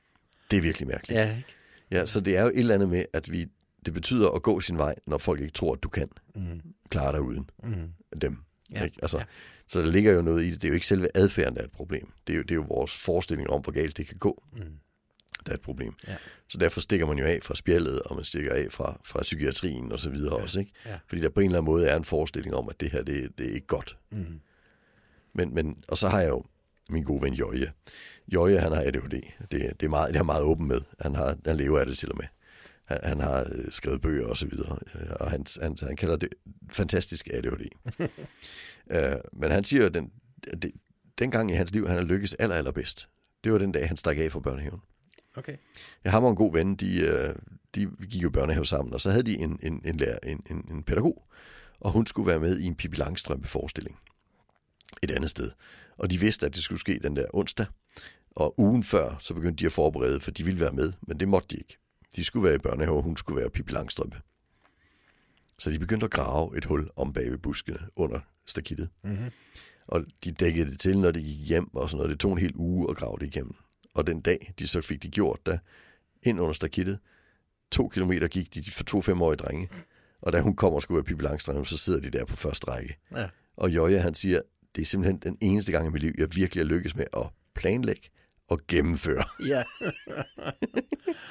[0.50, 1.18] Det er virkelig mærkeligt.
[1.20, 1.44] ja, ikke?
[1.90, 3.46] Ja, så det er jo et eller andet med, at vi,
[3.86, 6.60] det betyder at gå sin vej, når folk ikke tror, at du kan Mm.
[6.90, 7.74] klare dig uden Mm.
[8.20, 8.38] dem.
[8.72, 8.96] Ja, Ikke?
[9.02, 9.24] Altså, ja.
[9.68, 10.62] Så der ligger jo noget i det.
[10.62, 12.12] Det er jo ikke selve adfærden, der er et problem.
[12.26, 14.62] Det er jo, det er jo vores forestilling om, hvor galt det kan gå, Mm.
[15.46, 15.92] Der er et problem.
[16.08, 16.16] Ja.
[16.48, 19.92] Så derfor stikker man jo af fra spjældet, og man stikker af fra, fra psykiatrien
[19.92, 20.42] og så videre Ja.
[20.42, 20.60] også.
[20.60, 20.72] Ikke?
[20.86, 20.98] Ja.
[21.08, 23.38] Fordi der på en eller anden måde er en forestilling om, at det her, det,
[23.38, 23.96] det er ikke godt.
[24.12, 24.40] Mm.
[25.34, 26.44] Men, men, og så har jeg jo
[26.90, 27.72] min gode ven Jøje.
[28.32, 29.10] Jøje, han har ADHD.
[29.50, 30.80] Det, det, er meget, det er meget åben med.
[31.00, 32.26] Han, har, han lever af det til og med.
[32.84, 36.16] Han, han har øh, skrevet bøger og så videre, øh, og han, han, han kalder
[36.16, 36.28] det
[36.70, 37.66] fantastisk ADHD.
[38.92, 40.12] øh, men han siger jo, at den,
[40.62, 40.72] det,
[41.18, 43.08] dengang i hans liv, han har lykkes aller, allerbedst,
[43.44, 44.80] det var den dag, han stak af fra børnehaven.
[45.36, 45.56] Okay.
[46.04, 47.34] Jeg har en god ven, de, øh,
[47.74, 50.68] de gik jo børnehave sammen, og så havde de en, en, en, lærer, en, en,
[50.70, 51.28] en pædagog,
[51.80, 53.98] og hun skulle være med i en Pippi Langstrømpe-forestilling
[55.02, 55.50] et andet sted.
[55.96, 57.66] Og de vidste, at det skulle ske den der onsdag,
[58.30, 61.28] og ugen før, så begyndte de at forberede, for de ville være med, men det
[61.28, 61.78] måtte de ikke.
[62.16, 64.20] De skulle være i børnehave, og hun skulle være Pippi Langstrømpe.
[65.58, 68.88] Så de begyndte at grave et hul om bag ved buskene under stakittet.
[69.04, 69.30] Mm-hmm.
[69.86, 72.10] Og de dækkede det til, når de gik hjem og sådan noget.
[72.10, 73.54] Det tog en hel uge at grave det igennem.
[73.96, 75.60] Og den dag, de så fik de gjort det,
[76.22, 76.98] ind under stakittet,
[77.72, 79.68] to kilometer gik de for to femårige drenge.
[80.22, 82.66] Og da hun kommer og skulle være Pippi Langstrømpe, så sidder de der på første
[82.70, 82.96] række.
[83.16, 83.26] Ja.
[83.56, 84.40] Og Jøje, han siger,
[84.76, 87.26] det er simpelthen den eneste gang i mit liv, jeg virkelig har lykkes med at
[87.54, 88.02] planlægge
[88.48, 89.24] og gennemføre.
[89.46, 89.62] Ja.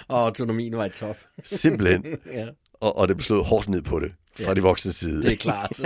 [0.08, 1.18] og autonomien var i top.
[1.44, 2.06] Simpelthen.
[2.32, 4.54] ja, Og, og det blev slået hårdt ned på det fra Ja.
[4.54, 5.24] de voksne side.
[5.24, 5.72] det er klart.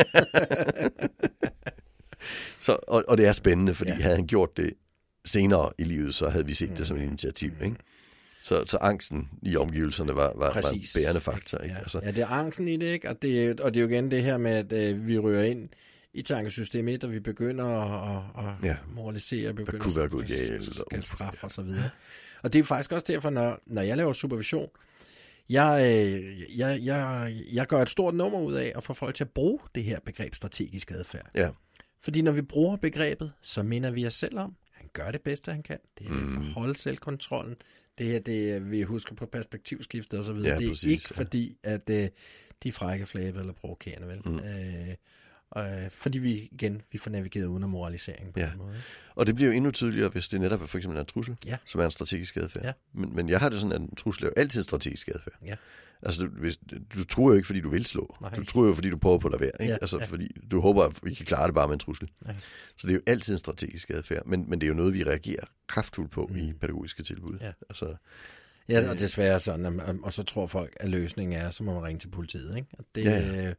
[2.59, 3.95] Så, og, og det er spændende, fordi ja.
[3.95, 4.73] havde han gjort det
[5.25, 7.51] senere i livet, så havde vi set det som et initiativ.
[7.63, 7.75] Ikke?
[8.43, 11.57] Så, så angsten i omgivelserne var, var, var en bærende faktor.
[11.57, 11.73] Ikke?
[11.75, 11.79] Ja.
[11.79, 13.09] Altså, ja, det er angsten i det, ikke?
[13.09, 15.69] Og det, og det er jo igen det her med, at øh, vi ryger ind
[16.13, 18.77] i tankesystem 1, og vi begynder at, at, at Ja.
[18.95, 20.11] moralisere, begynder kunne være at-
[20.91, 21.89] eller- straffe og så videre.
[22.43, 24.69] Og det er faktisk også derfor, når, når jeg laver supervision,
[25.49, 29.23] jeg, øh, jeg, jeg, jeg gør et stort nummer ud af at få folk til
[29.23, 31.29] at bruge det her begreb strategisk adfærd.
[31.35, 31.49] ja.
[32.01, 35.21] Fordi når vi bruger begrebet, så minder vi os selv om, at han gør det
[35.21, 35.77] bedste, han kan.
[35.99, 36.51] Det er for at Mm.
[36.53, 37.55] holde selvkontrollen.
[37.97, 40.53] Det her, det vi husker på perspektivskiftet og så videre.
[40.53, 41.15] Ja, det er præcis, ikke ja.
[41.23, 42.09] fordi, at øh,
[42.63, 44.21] de er frække, flæbe eller provokerende, vel?
[44.25, 44.39] Mm.
[44.39, 48.45] Øh, øh, fordi vi igen, vi får navigeret uden om moralisering på Ja.
[48.49, 48.81] den måde.
[49.15, 51.57] Og det bliver jo endnu tydeligere, hvis det netop er for eksempel en trussel, Ja.
[51.65, 52.63] som er en strategisk adfærd.
[52.65, 52.71] Ja.
[52.93, 55.37] Men, men jeg har det sådan, at en trussel er jo altid en strategisk adfærd.
[55.45, 55.55] Ja.
[56.03, 56.59] Altså, du, hvis,
[56.93, 58.15] du tror jo ikke, fordi du vil slå.
[58.21, 58.35] Nej.
[58.35, 59.51] Du tror jo, fordi du prøver på at lade være.
[59.61, 59.73] Ikke?
[59.73, 60.05] Ja, altså, ja.
[60.05, 62.09] fordi du håber, at vi kan klare det bare med en trussel.
[62.27, 62.33] Ja.
[62.77, 64.25] Så det er jo altid en strategisk adfærd.
[64.25, 66.37] Men, men det er jo noget, vi reagerer kraftfuldt på Mm.
[66.37, 67.37] i pædagogiske tilbud.
[67.41, 67.51] Ja.
[67.69, 67.95] Altså,
[68.69, 71.83] Ja, og desværre sådan, at- og så tror folk, at løsningen er, så må man
[71.83, 72.55] ringe til politiet.
[72.57, 72.67] Ikke?
[72.73, 73.55] Og det, Ja, øh,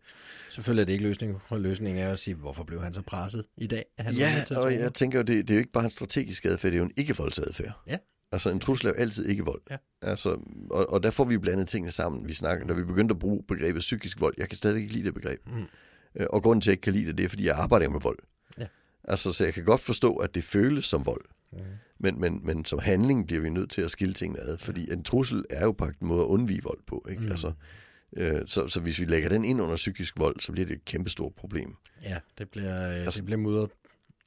[0.50, 1.36] selvfølgelig er det ikke løsningen.
[1.50, 3.84] Løsningen er at sige, hvorfor blev han så presset i dag?
[3.98, 6.76] Han ja, og jeg tænker det, det er jo ikke bare en strategisk adfærd, det
[6.76, 7.80] er jo en ikke-voldsadfærd.
[7.86, 7.96] Ja.
[8.32, 9.62] Altså, en trussel er jo altid ikke-vold.
[9.70, 9.76] Ja.
[10.02, 10.30] Altså,
[10.70, 12.28] og, og der får vi blandet tingene sammen.
[12.28, 15.04] Vi snakker, når vi begyndte at bruge begrebet psykisk vold, jeg kan stadigvæk ikke lide
[15.04, 15.40] det begreb.
[15.46, 15.62] Mm.
[16.14, 17.88] Øh, Og grunden til, at jeg ikke kan lide det, det er, fordi jeg arbejder
[17.88, 18.18] med vold.
[18.58, 18.66] Ja.
[19.04, 21.24] Altså, så jeg kan godt forstå, at det føles som vold.
[21.52, 21.58] Mm.
[21.98, 25.02] Men, men, men som handling bliver vi nødt til at skille tingene ad, fordi en
[25.04, 27.06] trussel er jo på en måde at undvige vold på.
[27.10, 27.20] Ikke?
[27.20, 27.26] Mm.
[27.26, 27.30] Mm.
[27.32, 27.52] Altså,
[28.16, 30.84] øh, så, så hvis vi lægger den ind under psykisk vold, så bliver det et
[30.84, 31.74] kæmpestort problem.
[32.02, 33.70] Ja, det bliver, øh, Altså- det bliver mudret.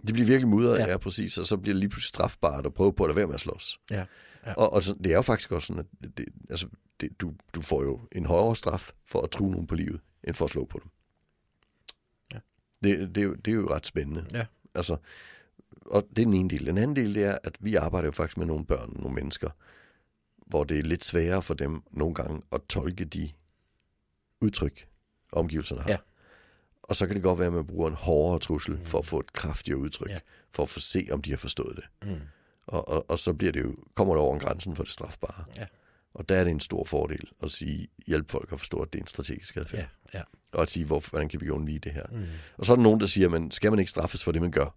[0.08, 0.90] Det bliver virkelig mudret, Ja.
[0.90, 3.28] ja præcis, og så bliver det lige pludselig strafbart at prøve på at lade være
[3.28, 3.80] med at slås.
[3.92, 4.06] Ja,
[4.46, 4.54] ja.
[4.54, 6.68] Og, og det er jo faktisk også sådan, at det, altså,
[7.02, 10.36] det, du, du får jo en højere straf for at true nogen på livet, end
[10.36, 10.92] for at slå på dem.
[12.34, 12.40] Ja.
[12.84, 14.26] Det, det, er, jo, det er jo ret spændende.
[14.34, 14.46] Ja.
[14.76, 14.98] Altså,
[15.86, 16.66] og det er den ene del.
[16.66, 19.50] Den anden del det er, at vi arbejder jo faktisk med nogle børn, nogle mennesker,
[20.48, 23.32] hvor det er lidt sværere for dem nogle gange at tolke de
[24.42, 24.88] udtryk,
[25.32, 25.90] omgivelserne har.
[25.90, 25.98] Ja.
[26.84, 29.20] Og så kan det godt være, at man bruger en hårdere trussel for at få
[29.20, 30.20] et kraftigere udtryk, Ja.
[30.52, 32.10] for at få se, om de har forstået det.
[32.10, 32.20] Mm.
[32.68, 35.44] Og, og, og så bliver det jo, kommer det over en grænsen for det strafbare.
[35.56, 35.66] Ja.
[36.14, 39.00] Og der er det en stor fordel at sige, hjælp folk at forstå, at det
[39.00, 39.88] er en strategisk adfærd.
[40.14, 40.24] Ja, ja.
[40.52, 42.06] Og at sige, hvor, hvordan kan vi undvige det her.
[42.12, 42.26] Mm.
[42.58, 44.52] Og så er der nogen, der siger, men skal man ikke straffes for det, man
[44.52, 44.76] gør?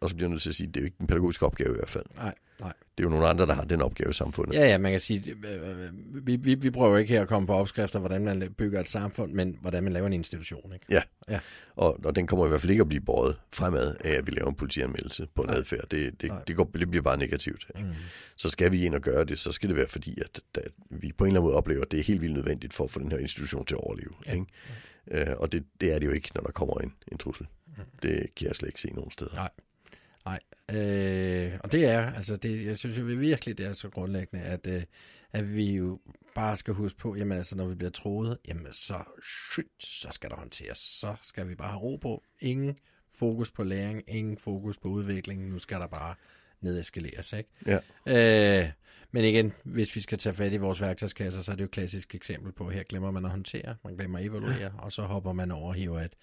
[0.00, 1.70] Og så bliver jeg nødt til at sige, det er jo ikke en pædagogisk opgave
[1.74, 2.04] i hvert fald.
[2.14, 2.34] Nej.
[2.60, 2.72] Nej.
[2.98, 4.54] Det er jo nogle andre, der har den opgave i samfundet.
[4.54, 7.46] Ja, ja, man kan sige, øh, øh, vi, vi, vi prøver ikke her at komme
[7.46, 10.72] på opskrifter, hvordan man bygger et samfund, men hvordan man laver en institution.
[10.72, 10.86] Ikke?
[10.90, 11.40] Ja, Ja.
[11.76, 14.32] Og, og den kommer i hvert fald ikke at blive båret fremad af, at vi
[14.32, 15.88] laver en politianmeldelse på en adfærd.
[15.90, 16.42] Det, det, Nej.
[16.44, 17.66] det, går, det bliver bare negativt.
[17.76, 17.88] Ikke?
[17.88, 17.94] Mm.
[18.36, 21.12] Så skal vi ind og gøre det, så skal det være fordi, at, at vi
[21.12, 23.00] på en eller anden måde oplever, at det er helt vildt nødvendigt for at få
[23.00, 24.12] den her institution til at overleve.
[24.26, 24.32] Ja.
[24.32, 24.46] Ikke?
[25.30, 27.46] Øh, og det, det er det jo ikke, når der kommer en, en trussel.
[27.66, 27.82] Mm.
[28.02, 29.34] Det kan jeg slet ikke se nogen steder.
[29.34, 29.50] Nej.
[30.26, 30.40] Nej.
[30.70, 34.66] Øh, og det er, altså det, jeg synes jo virkelig, det er så grundlæggende, at,
[34.66, 34.82] øh,
[35.32, 36.00] at vi jo
[36.34, 40.30] bare skal huske på, jamen altså, når vi bliver troet, jamen så, shit, så skal
[40.30, 40.78] der håndteres.
[40.78, 42.22] Så skal vi bare have ro på.
[42.40, 42.78] Ingen
[43.10, 45.48] fokus på læring, ingen fokus på udvikling.
[45.48, 46.14] Nu skal der bare
[46.60, 47.50] nedeskaleres, ikke?
[47.66, 47.78] Ja.
[48.62, 48.70] Øh,
[49.10, 51.70] men igen, hvis vi skal tage fat i vores værktøjskasser, så er det jo et
[51.70, 55.32] klassisk eksempel på, her glemmer man at håndtere, man glemmer at evaluere, og så hopper
[55.32, 56.14] man over og hiver et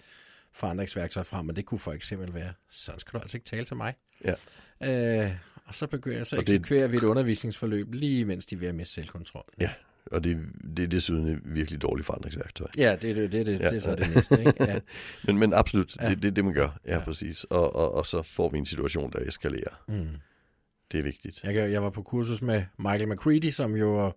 [0.54, 3.76] forandringsværktøj frem, og det kunne for eksempel være, sådan skal du altså ikke tale til
[3.76, 3.94] mig.
[4.24, 5.24] Ja.
[5.24, 5.30] Øh,
[5.64, 8.74] og så begynder så Og det- vi et undervisningsforløb, lige mens de er ved at
[8.74, 9.44] miste selvkontrol.
[9.60, 9.70] Ja,
[10.12, 10.38] og det,
[10.76, 12.66] det er desuden et virkelig dårligt forandringsværktøj.
[12.78, 13.68] Ja, det, er det, det, det, Ja.
[13.68, 14.64] det er så det næste, ikke?
[14.64, 14.78] Ja.
[15.26, 16.10] Men, men absolut, Ja.
[16.10, 16.78] det, det er det, man gør.
[16.86, 16.94] Ja.
[16.94, 17.04] ja.
[17.04, 17.44] præcis.
[17.44, 19.82] Og, og, og så får vi en situation, der eskalerer.
[19.88, 20.08] Mm.
[20.94, 21.44] Det er vigtigt.
[21.44, 24.10] Jeg, jeg var på kursus med Michael McCready, som jo er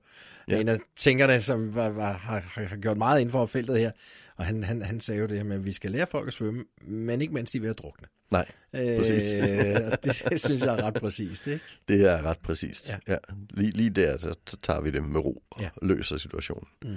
[0.49, 0.59] Ja.
[0.59, 3.91] en af tænkerne, som var, var, har, har gjort meget inden for feltet her.
[4.35, 6.33] Og han, han, han sagde jo det her med, at vi skal lære folk at
[6.33, 8.07] svømme, men ikke mens de er ved at drukne.
[8.31, 9.39] Nej, præcis.
[9.39, 11.63] Øh, og det synes jeg er ret præcist, ikke?
[11.87, 12.89] det er ret præcist.
[12.89, 12.97] Ja.
[13.07, 13.17] Ja.
[13.49, 15.69] Lige, lige der, så tager vi det med ro og Ja.
[15.81, 15.87] ja.
[15.87, 16.67] løser situationen.
[16.83, 16.95] Mm.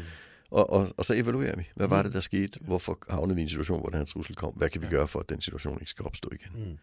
[0.51, 1.69] Og, og, og så evaluerer vi.
[1.77, 2.59] Hvad var det, der skete?
[2.63, 4.53] Hvorfor havnede vi i en situation, hvor den her trussel kom?
[4.55, 4.93] Hvad kan vi Ja.
[4.93, 6.71] gøre for, at den situation ikke skal opstå igen?
[6.71, 6.79] Mm.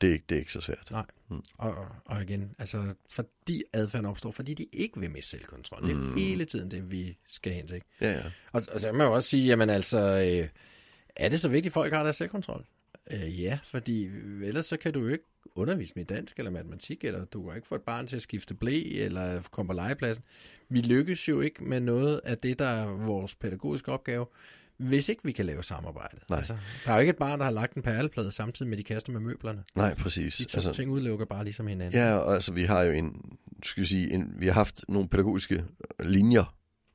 [0.00, 0.88] Det, er ikke, det er ikke så svært.
[0.90, 1.04] Nej.
[1.28, 1.42] Mm.
[1.58, 5.82] Og, og igen, altså, fordi adfærden opstår, fordi de ikke vil miste selvkontrol.
[5.82, 6.14] Det er Mm.
[6.16, 7.74] hele tiden det, vi skal hen til.
[7.74, 7.86] ikke?
[8.00, 8.22] Ja, ja.
[8.52, 10.48] Og, og så kan man jo også sige, jamen altså, øh,
[11.16, 12.64] er det så vigtigt, at folk har deres selvkontrol?
[13.10, 14.04] Øh, ja, fordi
[14.42, 17.68] ellers så kan du jo ikke undervise med dansk eller matematik, eller du kan ikke
[17.68, 20.24] få et barn til at skifte blæ, eller komme på legepladsen.
[20.68, 24.26] Vi lykkes jo ikke med noget af det, der er vores pædagogiske opgave,
[24.76, 26.16] hvis ikke vi kan lave samarbejde.
[26.28, 26.36] Nej.
[26.36, 28.82] Altså, der er jo ikke et barn, der har lagt en perleplade samtidig med, de
[28.82, 29.62] kaster med møblerne.
[29.74, 30.36] Nej, præcis.
[30.36, 32.00] De to altså, ting udelukker bare ligesom hinanden.
[32.00, 35.08] Ja, og altså vi har jo en, skal vi sige, en, vi har haft nogle
[35.08, 35.64] pædagogiske
[36.00, 36.54] linjer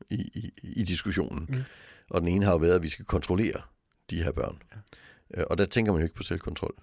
[0.10, 1.46] i, i, i diskussionen.
[1.50, 1.64] Mm.
[2.10, 3.62] Og den ene har jo været, at vi skal kontrollere
[4.10, 4.62] de her børn.
[4.72, 4.78] Ja.
[5.38, 5.44] Ja.
[5.44, 6.74] Og der tænker man jo ikke på selvkontrol.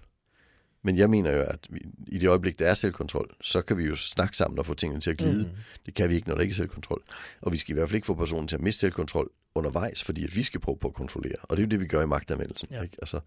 [0.81, 3.83] Men jeg mener jo, at vi, i det øjeblik, der er selvkontrol, så kan vi
[3.83, 5.43] jo snakke sammen og få tingene til at glide.
[5.43, 5.49] Mm.
[5.85, 7.03] Det kan vi ikke, når der ikke er selvkontrol.
[7.41, 10.23] Og vi skal i hvert fald ikke få personen til at miste selvkontrol undervejs, fordi
[10.23, 11.35] at vi skal prøve på at kontrollere.
[11.43, 12.67] Og det er jo det, vi gør i magtanvendelsen.
[12.71, 12.81] Ja.
[12.81, 12.97] Ikke?
[13.01, 13.19] Altså,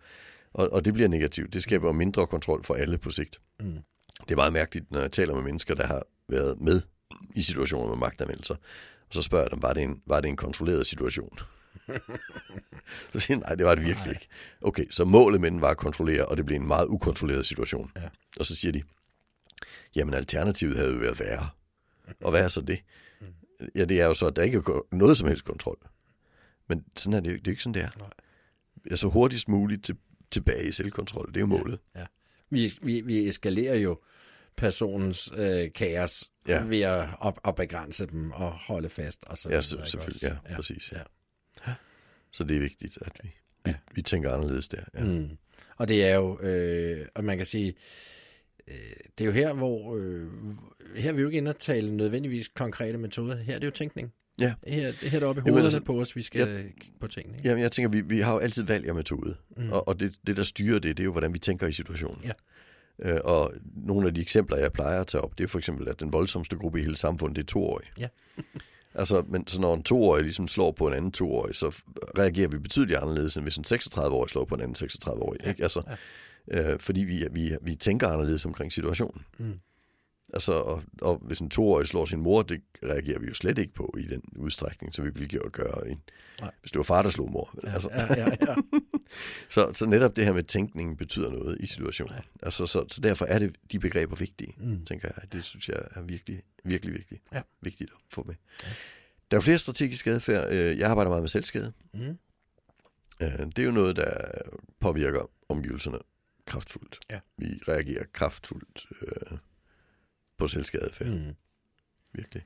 [0.53, 1.53] og, og det bliver negativt.
[1.53, 3.41] Det skaber jo mindre kontrol for alle på sigt.
[3.61, 3.79] Mm.
[4.21, 6.81] Det er meget mærkeligt, når jeg taler med mennesker, der har været med
[7.35, 8.55] i situationer med magtanvendelser.
[9.09, 11.39] Og så spørger jeg dem, var det en, var det en kontrolleret situation?
[13.13, 14.15] så siger de, nej, det var det virkelig Nej.
[14.15, 14.29] ikke.
[14.63, 17.91] Okay, så målet med den var at kontrollere, og det blev en meget ukontrolleret situation.
[17.97, 18.09] Ja.
[18.41, 18.83] Og så siger de,
[19.97, 21.49] jamen alternativet havde jo været værre.
[22.21, 22.79] Og hvad er så det?
[23.75, 25.79] Ja, det er jo så, at der ikke er noget som helst kontrol.
[26.71, 27.91] Men sådan er det jo det er ikke sådan, det er.
[27.99, 28.11] Nej.
[28.91, 29.97] Altså hurtigst muligt til,
[30.31, 31.79] tilbage i selvkontrol, det er jo målet.
[32.51, 34.01] Vi, vi, vi eskalerer jo
[34.57, 36.55] personens øh, kaos ja.
[36.55, 36.65] Ja.
[36.65, 39.25] ved at, at, at begrænse dem og holde fast.
[39.27, 40.31] Og så Ja, så, ikke selvfølgelig.
[40.31, 40.41] også?
[40.51, 40.93] Ja, præcis.
[40.93, 40.99] Ja.
[41.67, 41.75] Ja.
[42.33, 43.29] Så det er vigtigt, at vi,
[43.65, 43.75] vi, Ja.
[43.95, 44.83] vi tænker anderledes der.
[44.95, 45.05] Ja.
[45.05, 45.29] Mm.
[45.77, 47.75] Og det er jo, øh, og man kan sige,
[48.69, 48.75] øh,
[49.19, 50.29] det er jo her, hvor, øh,
[50.97, 53.37] her er vi jo ikke inde og tale nødvendigvis konkrete metoder.
[53.37, 54.13] Her er det jo tænkning.
[54.41, 54.55] Ja.
[54.67, 56.63] Her, her er det oppe i hovederne altså, på os, vi skal ja.
[56.63, 57.37] kigge på tingene.
[57.37, 57.49] Ikke?
[57.49, 59.37] Jamen, jeg tænker, vi, vi har jo altid valg af metode.
[59.57, 59.73] Mm.
[59.73, 62.25] Og, og det, det, der styrer det, det er jo, hvordan vi tænker i situationen.
[62.25, 62.33] Ja.
[63.03, 65.89] Øh, og nogle af de eksempler, jeg plejer at tage op, det er for eksempel,
[65.89, 67.91] at den voldsomste gruppe i hele samfundet, det er toårige.
[67.99, 68.09] Ja.
[69.01, 71.83] altså, men så når en toårig ligesom slår på en anden toårig, så
[72.19, 75.41] reagerer vi betydeligt anderledes, end hvis en 36-årig slår på en anden 36-årig.
[75.45, 75.49] Ja.
[75.49, 75.63] Ikke?
[75.63, 75.83] Altså,
[76.51, 79.25] øh, fordi vi, vi, vi tænker anderledes omkring situationen.
[79.39, 79.61] Mm.
[80.35, 83.75] Altså, og, og hvis en toårig slår sin mor, det reagerer vi jo slet ikke
[83.75, 86.03] på i den udstrækning, som vi ville gøre- gøre, en,
[86.41, 86.51] Nej.
[86.61, 87.55] hvis det var far, der slog mor.
[87.65, 88.55] Ja, altså, ja, ja, ja.
[89.55, 92.15] så, så netop det her med tænkningen betyder noget i situationen.
[92.15, 92.21] Ja.
[92.43, 94.85] Altså, så, så derfor er det de begreber vigtige, Mm.
[94.85, 95.33] tænker jeg.
[95.33, 97.23] Det synes jeg er virkelig, virkelig vigtigt.
[97.33, 97.43] Ja.
[97.63, 98.35] Vigtigt at få med.
[98.65, 98.69] Ja.
[99.31, 100.53] Der er flere strategiske adfærd.
[100.53, 101.73] Øh, Jeg arbejder meget med selvskade.
[101.95, 102.01] Mm.
[103.23, 104.29] Øh, Det er jo noget, der
[104.81, 105.99] påvirker omgivelserne
[106.47, 107.01] kraftfuldt.
[107.11, 107.21] Ja.
[107.39, 109.39] Vi reagerer kraftfuldt øh,
[110.41, 111.09] på selvskadeadfærd.
[111.09, 111.35] Mm.
[112.13, 112.45] Virkelig.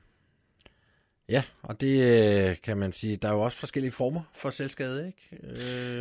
[1.29, 2.01] Ja, og det
[2.49, 5.47] øh, kan man sige, der er jo også forskellige former for selvskade, ikke?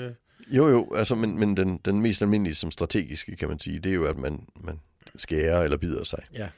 [0.07, 0.13] Øh,
[0.49, 3.91] Jo, jo, altså, men, men den, den mest almindelige som strategiske, kan man sige, det
[3.91, 4.81] er jo, at man, man
[5.17, 6.23] skærer eller bider sig.
[6.35, 6.49] ja,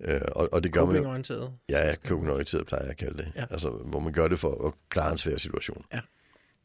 [0.00, 3.32] Øh, og, og det gør man jo, ja, coping-orienteret plejer jeg at kalde det.
[3.36, 3.46] Ja.
[3.50, 5.84] Altså, hvor man gør det for at klare en svær situation.
[5.92, 6.00] Ja.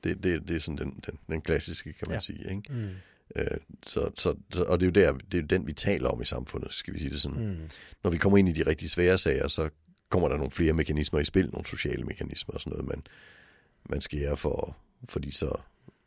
[0.04, 2.20] Det, det, det er sådan den, den, den klassiske, kan man ja.
[2.20, 2.50] sige.
[2.50, 2.64] Ikke?
[2.70, 2.90] Mm.
[3.36, 3.48] Øh,
[3.88, 4.36] så, så,
[4.68, 6.94] og det er jo der, det er jo den, vi taler om i samfundet, skal
[6.94, 7.48] vi sige det sådan.
[7.48, 7.70] Mm.
[8.04, 9.70] Når vi kommer ind i de rigtig svære sager, så
[10.10, 13.02] kommer der nogle flere mekanismer i spil, nogle sociale mekanismer og sådan noget, man,
[13.90, 14.78] man skærer for,
[15.10, 15.60] fordi så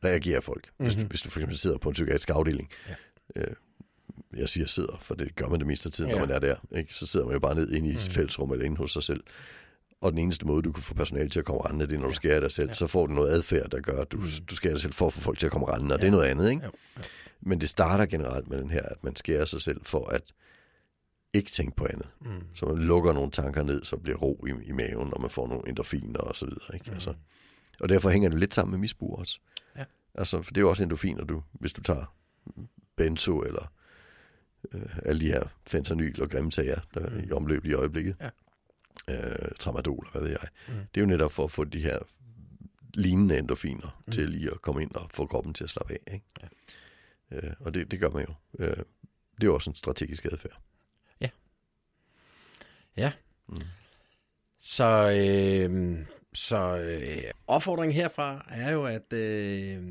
[0.04, 0.70] reagerer folk.
[0.76, 0.98] Hvis, Mhm.
[0.98, 1.08] mm-hmm.
[1.10, 2.94] hvis du for eksempel sidder på en psykiatrisk afdeling, Ja.
[3.36, 3.54] øh,
[4.36, 6.18] jeg siger sidder, for det gør man det meste af tiden, Ja.
[6.18, 6.56] når man er der.
[6.76, 6.94] Ikke?
[6.94, 8.00] Så sidder man jo bare ned inde i Mhm.
[8.00, 9.20] sit fællesrum eller inde hos sig selv.
[10.00, 12.08] Og den eneste måde, du kan få personale til at komme rendende, det er, når
[12.08, 12.68] du skærer dig selv.
[12.68, 12.74] Ja.
[12.74, 14.26] Så får du noget adfærd, der gør, at du, Mhm.
[14.50, 16.02] du skærer dig selv for at få folk til at komme rendende, og Ja.
[16.02, 16.50] det er noget andet.
[16.50, 16.64] Ikke?
[16.64, 17.02] Jo, jo.
[17.40, 20.22] Men det starter generelt med den her, at man skærer sig selv for at
[21.34, 22.08] ikke tænke på andet.
[22.20, 22.28] Mm.
[22.54, 25.48] Så man lukker nogle tanker ned, så bliver ro i, i maven, og man får
[25.48, 26.74] nogle endorfiner og så videre.
[26.74, 26.84] Ikke?
[26.86, 26.92] Mm.
[26.94, 27.14] Altså,
[27.80, 29.38] og derfor hænger det lidt sammen med misbrug også.
[29.78, 29.84] Ja.
[30.14, 32.14] Altså, for det er jo også endorfiner, du, hvis du tager
[32.96, 33.72] benzo eller
[34.74, 37.32] øh, alle de her fentanyl og grimme sager, der er i Mm.
[37.32, 38.16] omløb lige i øjeblikket.
[38.20, 38.28] Ja.
[39.10, 40.48] Øh, tramadol, hvad ved jeg.
[40.68, 40.74] Mm.
[40.74, 41.98] Det er jo netop for at få de her
[42.94, 44.12] lignende endorfiner Mm.
[44.12, 46.12] til lige at komme ind og få kroppen til at slappe af.
[46.14, 46.24] Ikke?
[46.42, 47.36] Ja.
[47.36, 48.34] Øh, og det, det gør man jo.
[48.58, 48.76] Øh,
[49.36, 50.60] det er jo også en strategisk adfærd.
[52.96, 53.12] Ja.
[53.48, 53.56] Mm.
[54.60, 55.98] Så, øh,
[56.32, 59.84] så øh, opfordringen herfra er jo, at øh,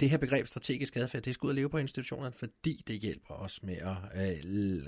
[0.00, 3.34] det her begreb strategisk adfærd, det skal ud og leve på institutionerne, fordi det hjælper
[3.34, 4.84] os med at, øh, øh,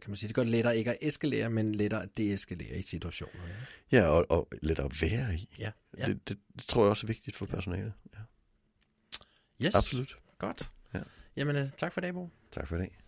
[0.00, 2.82] kan man sige, det gør det lettere ikke at eskalere, men lettere at deeskalere i
[2.82, 3.54] situationerne.
[3.92, 5.48] Ja, og, og let at være i.
[5.58, 6.06] Ja, ja.
[6.06, 7.92] Det, det, det tror jeg også er vigtigt for personalet.
[8.14, 8.18] Ja.
[9.66, 10.16] Yes, Absolut.
[10.38, 10.70] godt.
[10.94, 11.00] Ja.
[11.36, 12.30] Jamen, øh, tak for i dag, Bo.
[12.52, 12.98] Tak for i dag.